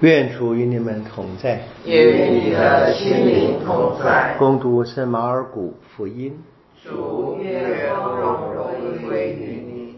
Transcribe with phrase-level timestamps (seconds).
[0.00, 1.90] 愿主与你们同在，与
[2.28, 4.36] 你的心灵同在。
[4.38, 6.38] 攻读圣马尔谷福音。
[6.84, 8.68] 主愿荣荣
[9.08, 9.94] 归于你。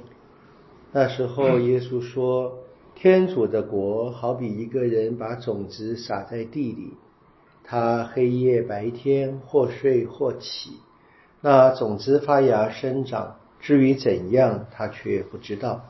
[0.93, 2.61] 那时候，耶稣说
[2.95, 6.93] ：“天主的国好比一个人把种子撒在地里，
[7.65, 10.75] 他黑夜白天或睡或起，
[11.41, 15.87] 那种子发芽生长，至于怎样，他却不知道。”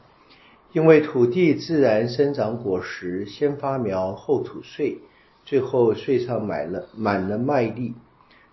[0.72, 4.98] 因为土地自然生长果实，先发苗后吐穗，
[5.44, 7.94] 最后穗上满了满了麦粒。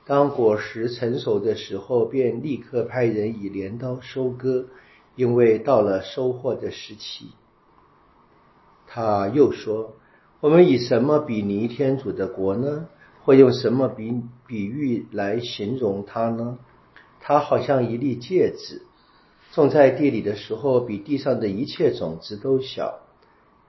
[0.06, 4.68] 当果实成熟的时候，便立刻派人以镰刀收割，
[5.16, 7.32] 因为到了收获的时期。
[8.88, 9.96] 他又说
[10.40, 12.88] ：“我们以什么比拟天主的国呢？
[13.24, 16.60] 或用什么比比喻来形容它呢？
[17.20, 18.84] 它好像一粒戒指。”
[19.56, 23.00] 种在地里的时候，比地上的一切种子都小；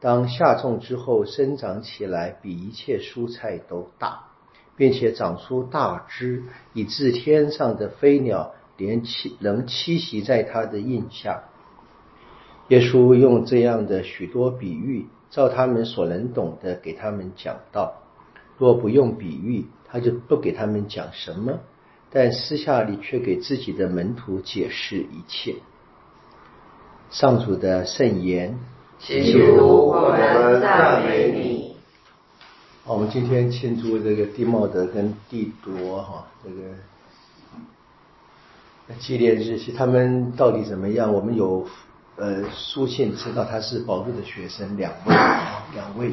[0.00, 4.24] 当下种之后，生长起来，比一切蔬菜都大，
[4.76, 6.42] 并且长出大枝，
[6.74, 11.44] 以致天上的飞鸟连栖能栖息在它的印下。
[12.66, 18.02] 耶稣用这样的许多比喻，照他们所能懂的给他们讲道。
[18.58, 21.60] 若不用比喻，他就不给他们讲什么；
[22.10, 25.54] 但私下里却给自己的门徒解释一切。
[27.10, 28.58] 上主的圣言，
[28.98, 31.76] 祈求我们赞美你。
[32.84, 36.56] 我们今天庆祝这个蒂茂德跟蒂铎哈这个
[38.98, 41.14] 纪念日期，他们到底怎么样？
[41.14, 41.66] 我们有
[42.16, 46.10] 呃书信知道他是保路的学生两位啊两位，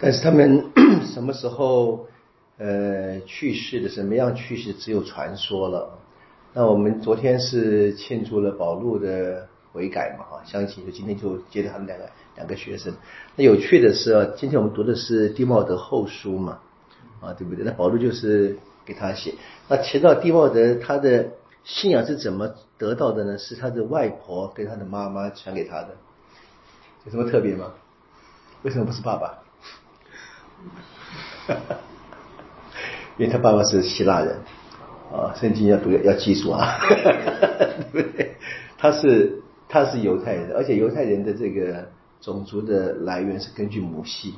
[0.00, 0.66] 但是他们
[1.12, 2.06] 什么时候
[2.58, 5.98] 呃去世的，什么样去世，只有传说了。
[6.54, 9.47] 那我们昨天是庆祝了保路的。
[9.72, 12.94] 悔改嘛，哈，相信就今天就接着他们两个两个学生。
[13.36, 16.60] 那有趣的是，今天我们读的是蒂茂德后书嘛，
[17.20, 17.64] 啊，对不对？
[17.64, 19.34] 那保罗就是给他写。
[19.68, 21.28] 那提到蒂茂德，他的
[21.64, 23.36] 信仰是怎么得到的呢？
[23.36, 25.96] 是他的外婆跟他的妈妈传给他的，
[27.04, 27.72] 有什么特别吗？
[28.62, 29.38] 为什么不是爸爸？
[33.18, 34.38] 因为他爸爸是希腊人，
[35.12, 36.78] 啊，圣经要读要记住啊，
[37.92, 38.36] 对不对？
[38.78, 39.42] 他是。
[39.68, 41.86] 他是犹太人，而且犹太人的这个
[42.20, 44.34] 种族的来源是根据母系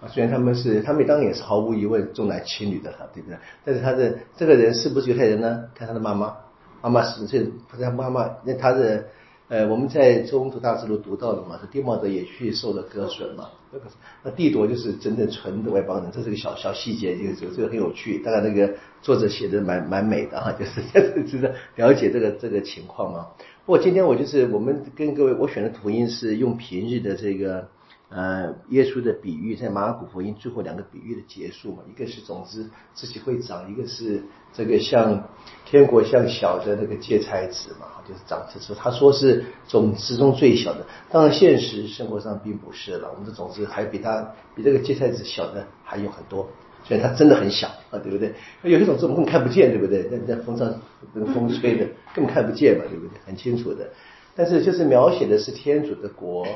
[0.00, 0.08] 啊。
[0.08, 3.38] 虽然他们是，他们当然也是毫无疑问重男轻女的了，对不对？
[3.64, 5.64] 但是他的这个人是不是犹太人呢？
[5.74, 6.36] 看他的妈妈，
[6.82, 9.04] 妈妈是这，他妈妈那他的
[9.48, 13.48] 呃，我们在中途大之路读到了嘛，是蒂茂德也去受了割损嘛。
[13.70, 13.84] 那个
[14.24, 18.18] 那蒂铎就是真正纯的外邦人，这是个小小细节，这个这个很有趣。
[18.24, 23.28] 当然那个作者写的蛮蛮美的哈，就是就是了解这个这个情况嘛。
[23.66, 27.66] 不过今天我就是我们跟各位，我选的福音是用平日的这个
[28.10, 34.22] 呃耶稣的比喻，在马尔谷福音最后两个比喻的结束嘛，一个是种子自己会长，一个是
[34.52, 35.20] 这个像
[35.64, 46.48] 天国像小的那个芥菜籽嘛，就是长子说他说是种子中最小的，当然现实生活上并不是了，我们的种子还比它比这个芥菜籽小的还有很多。
[46.86, 48.32] 所以它真的很小啊，对不对？
[48.62, 50.04] 有一种字我们根本看不见，对不对？
[50.08, 50.72] 在在风上，
[51.12, 53.18] 那个风吹的根本看不见嘛，对不对？
[53.26, 53.88] 很清楚的。
[54.36, 56.46] 但是就是描写的是天主的国，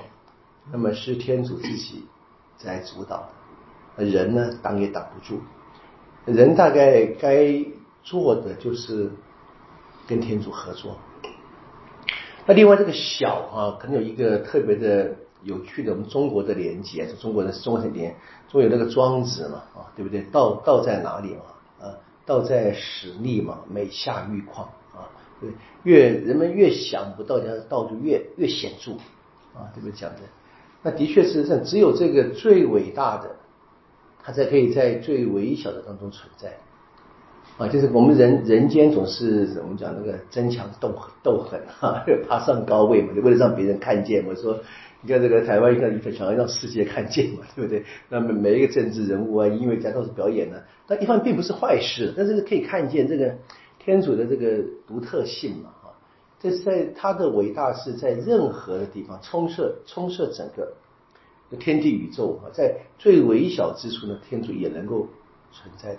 [0.70, 2.04] 那么是天主自己
[2.56, 3.28] 在主导，
[3.96, 5.40] 人呢挡也挡不住。
[6.26, 7.64] 人大概该
[8.04, 9.10] 做的就是
[10.06, 10.96] 跟天主合作。
[12.46, 15.16] 那另外这个小啊，可能有一个特别的。
[15.42, 18.14] 有趣的，我们中国的连接，是中国的中国的连，
[18.50, 20.20] 中有那个庄子嘛，啊，对不对？
[20.30, 21.86] 道道在哪里嘛？
[21.86, 21.96] 啊，
[22.26, 25.08] 道在实力嘛，美下愈况啊，
[25.40, 25.48] 对，
[25.82, 28.92] 越人们越想不到，的道就越越显著
[29.58, 29.92] 啊，对不对？
[29.92, 30.18] 讲的，
[30.82, 33.30] 那的确是上只有这个最伟大的，
[34.22, 36.52] 它才可以在最微小的当中存在
[37.56, 44.58] 啊，就是我们人人间总是怎么讲那个争强斗斗狠啊， 爬上高位嘛，就为了让别人看见，我说。
[45.03, 47.83] 你看这个台湾，一看想要让世界看见嘛，对不对？
[48.11, 53.35] 那么每一个政治人物啊、音乐家都是表演的，但一方面并不是坏事，但是可以看见这个
[53.79, 55.91] 天主的这个独特性嘛，哈，
[56.38, 60.70] 这是在他的伟大是在任何的地方充塞充塞整个
[61.58, 65.08] 天地宇宙啊，在最微小之处呢，天主也能够
[65.50, 65.99] 存在的。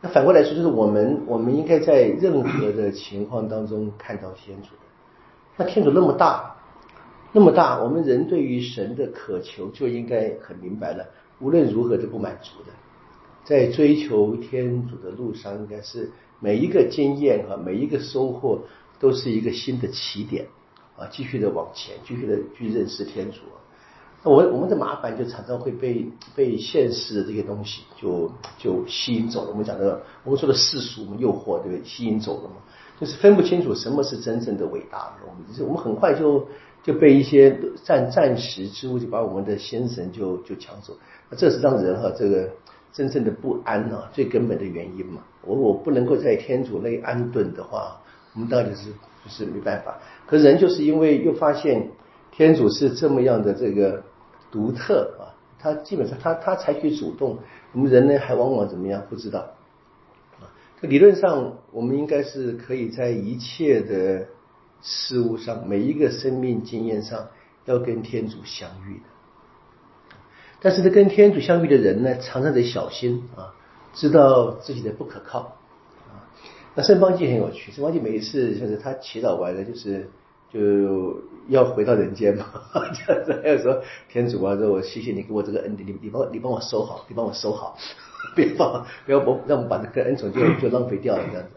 [0.00, 4.68] 那反过来说，就是我们我们应该在任何的情况当中看到天主。
[5.56, 6.51] 那天主那么大。
[7.32, 11.06] 那么大，我们人对于神的渴求就应该很明白了。
[11.40, 12.72] 无论如何都不满足的，
[13.44, 18.60] 在追求天主的路上，应该是每一个经验和每一个收获
[19.00, 20.46] 都是一个新的起点
[20.96, 23.38] 啊，继续的往前，继续的去认识天主。
[24.22, 26.06] 那我我们的麻烦就常常会被
[26.36, 29.50] 被现实的这些东西就就吸引走了。
[29.50, 31.84] 我们讲的我们说的世俗，我们诱惑对不对？
[31.84, 32.56] 吸引走了嘛，
[33.00, 35.12] 就是分不清楚什么是真正的伟大。
[35.26, 36.46] 我们就是我们很快就
[36.82, 40.94] 就被一些暂暂时之物就把我们的心神就就抢走。
[41.30, 42.50] 那这是让人哈这个
[42.92, 45.22] 真正的不安啊最根本的原因嘛。
[45.42, 48.00] 我我不能够在天主内安顿的话，
[48.34, 49.98] 我们到底是就是没办法。
[50.26, 51.88] 可人就是因为又发现
[52.30, 54.02] 天主是这么样的这个
[54.50, 57.38] 独特啊，他基本上他他采取主动，
[57.72, 59.46] 我们人呢还往往怎么样不知道。
[60.80, 64.26] 理论上我们应该是可以在一切的
[64.82, 67.28] 事物上，每一个生命经验上
[67.64, 69.04] 要跟天主相遇的。
[70.60, 73.54] 但是，呢跟天主相遇的人呢，常常得小心啊。
[73.94, 75.58] 知道自己的不可靠
[76.08, 76.24] 啊，
[76.74, 77.70] 那圣方济很有趣。
[77.72, 80.08] 圣方济每一次就是他祈祷完了，就是
[80.50, 83.38] 就要回到人间嘛，这样子。
[83.42, 87.76] 还有说天主啊，说我谢谢你给我这个恩典，你你帮你帮我收好，你帮我收好，
[88.34, 91.56] 别放不要不让我们把这个恩宠就就浪费掉了这样子，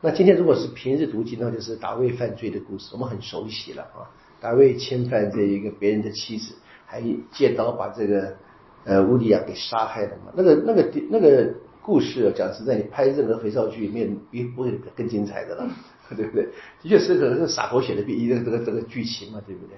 [0.00, 4.08] 那今天如果是平日读经，那就是大卫犯罪的故事，我们很熟悉了啊。
[4.40, 6.54] 大卫侵犯这一个别人的妻子，
[6.86, 8.36] 还借刀把这个。
[8.82, 10.32] 呃，乌迪亚给杀害了嘛？
[10.34, 11.52] 那个、那个、那个
[11.82, 15.68] 故事，啊讲实在，你拍任何肥皂剧里面，比不会更精彩的了，
[16.16, 16.44] 对不对？
[16.82, 19.76] 的确是可能是傻狗血的比这个这个这个剧情嘛，对不对？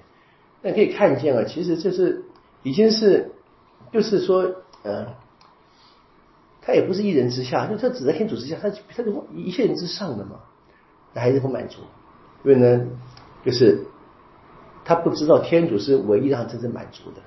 [0.61, 2.23] 那可以看见啊，其实这是
[2.63, 3.29] 已经是，
[3.91, 4.49] 就是说，
[4.83, 5.05] 呃，
[6.65, 10.39] 他也不是一人之下，就他只在天主之下，他他是一切人之上的嘛，
[11.13, 11.81] 那还是不满足，
[12.43, 12.85] 因为呢，
[13.45, 13.85] 就是
[14.85, 17.21] 他不知道天主是唯一让他真正满足的。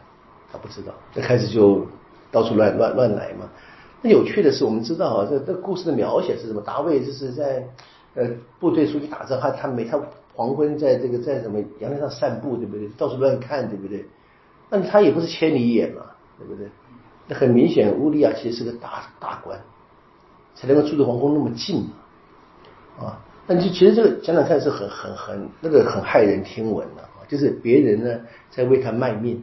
[0.52, 1.84] 他不知道，那开始就
[2.30, 3.50] 到处乱乱乱来嘛。
[4.00, 6.62] 那有趣的是，我们知道啊，这这故事的描写是什么？
[6.62, 7.66] 大卫就是在
[8.14, 8.30] 呃
[8.60, 10.00] 部队出去打仗，他他每他
[10.34, 12.88] 黄昏在这个在什么阳台上散步，对不对？
[12.96, 14.06] 到处乱看，对不对？
[14.70, 16.02] 那他也不是千里眼嘛，
[16.38, 16.68] 对不对？
[17.28, 19.58] 那很明显，乌利亚其实是个大大官，
[20.54, 23.06] 才能够住的皇宫那么近嘛。
[23.06, 28.20] 啊，那你就其实这个想想看是很很很那个很骇人听闻的啊，就是别人呢
[28.50, 29.42] 在为他卖命。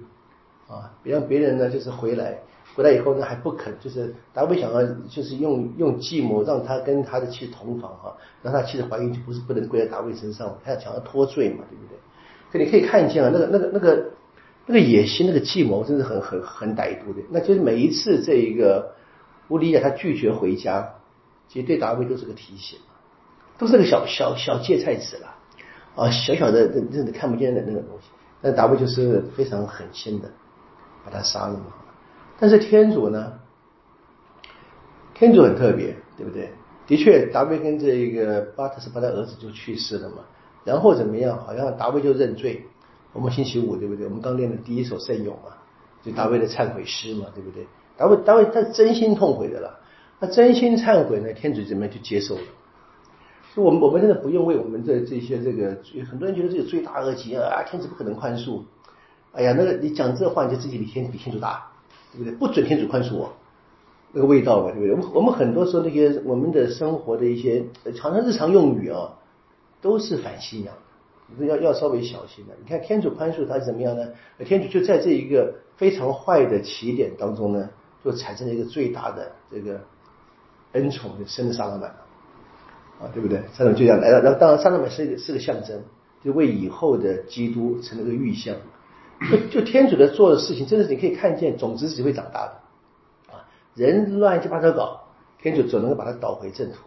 [0.65, 2.39] 啊，别让别人呢，就是回来，
[2.73, 11.97] 回来以后呢还不肯，就是大卫想要，就是用用计谋让他跟他的妻同房哈，让他妻子怀孕就不是不能归在大卫身上，他要想要脱罪嘛，对不对？
[12.51, 14.05] 可你可以看见啊，那个那个那个
[14.65, 17.21] 那个野心，那个计谋，真是很很很歹毒的。
[17.29, 18.93] 那就是每一次这一个
[19.49, 20.95] 乌利亚他拒绝回家，
[21.47, 22.79] 其实对大卫都是个提醒，
[23.57, 25.35] 都是个小小小芥菜籽了
[25.95, 28.07] 啊，小小的认认看不见的那个东西，
[28.41, 30.29] 那大卫就是非常狠心的。
[31.05, 31.65] 把他杀了嘛？
[32.39, 33.33] 但是天主呢？
[35.13, 36.49] 天主很特别，对不对？
[36.87, 40.19] 的确，达维跟这个巴特斯巴他儿子就去世了嘛。
[40.63, 41.37] 然后怎么样？
[41.37, 42.65] 好像达维就认罪。
[43.13, 44.05] 我们星期五对不对？
[44.05, 45.53] 我们刚练的第一首圣咏嘛，
[46.03, 47.65] 就大卫的忏悔诗嘛，对不对？
[47.95, 49.79] 大卫，大卫他真心痛悔的了。
[50.19, 51.33] 他真心忏悔呢？
[51.33, 52.41] 天主怎么样就接受了？
[53.55, 55.77] 我们我们现在不用为我们的这些这个，
[56.09, 58.61] 很多人觉得这个罪大恶极啊，天主不可能宽恕。
[59.33, 61.71] 哎呀，那个你讲这话，你就自己比天比天主大，
[62.13, 62.33] 对不对？
[62.33, 63.33] 不准天主宽恕我，
[64.11, 64.91] 那个味道嘛，对不对？
[64.91, 67.65] 我们我们很多时候那些我们的生活的一些
[67.95, 69.19] 常常日常用语啊，
[69.81, 70.73] 都是反信仰，
[71.39, 72.53] 要要稍微小心的。
[72.61, 74.07] 你看天主宽恕他是怎么样呢？
[74.45, 77.69] 天主就在这一个非常坏的起点当中呢，
[78.03, 79.81] 就产生了一个最大的这个
[80.73, 81.89] 恩宠，就生了萨拉满
[82.99, 83.39] 啊，对不对？
[83.53, 84.21] 萨拉满就这样来了。
[84.23, 85.81] 那当然，萨拉满是个是个象征，
[86.23, 88.55] 就为以后的基督成了个预象。
[89.31, 93.47] 就就天主的做的事情，真的是你可以看见种子是会长大的啊！
[93.73, 95.07] 人乱七八糟搞，
[95.41, 96.79] 天主总能够把它导回正途。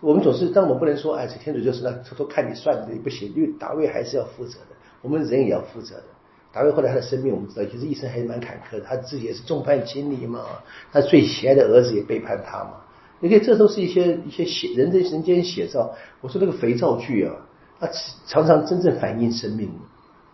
[0.00, 6.04] 我们总是，但我们不能说，哎，这天主就是那偷偷看你算的也不行，因为大卫还是要负责的，我们人也要负责的。
[6.52, 10.44] 大卫后来他的生命，我们知道其实一生还是蛮坎坷的，他自己也是众叛亲离嘛，
[10.92, 12.80] 他最喜爱的儿子也背叛他嘛。
[13.20, 15.94] 你看，这都是一些一些写人的人间写照。
[16.20, 17.34] 我说那个肥皂剧啊，
[17.80, 17.88] 它
[18.26, 19.70] 常常真正反映生命。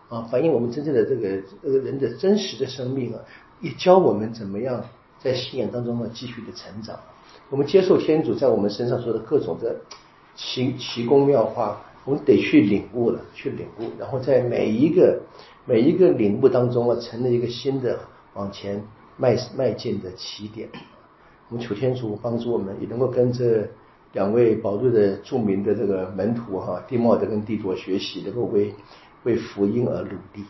[0.09, 1.29] 啊，反映我们真正的这个
[1.63, 3.19] 呃人的真实的生命啊，
[3.61, 4.83] 也教我们怎么样
[5.19, 6.99] 在信仰当中呢继续的成长。
[7.51, 9.75] 我们接受天主在我们身上说的各种的
[10.35, 15.21] 奇奇功妙化，我们得去领悟了，去领悟，然后在每一个
[15.65, 17.99] 每一个领悟当中啊，成了一个新的
[18.33, 18.81] 往前
[19.17, 20.69] 迈迈进的起点。
[21.49, 23.67] 我们求天主帮助我们，也能够跟着
[24.13, 28.73] 两位宝瑞的著名的这个门徒哈，蒂莫德跟蒂多学习，能够为。
[29.23, 30.43] 为福音而努力。